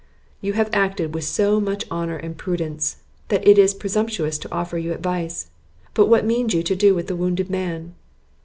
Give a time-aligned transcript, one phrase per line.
[0.41, 4.79] "You have acted with so much honour and prudence, that it is presumptuous to offer
[4.79, 5.51] you advice;
[5.93, 7.93] but what mean you to do with the wounded man?"